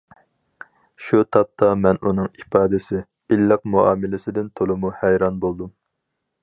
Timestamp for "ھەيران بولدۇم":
5.03-5.75